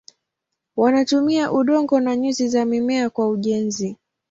Wanatumia 0.75 1.51
udongo 1.51 1.99
na 1.99 2.15
nyuzi 2.15 2.47
za 2.47 2.65
mimea 2.65 3.09
kwa 3.09 3.29
ujenzi. 3.29 3.97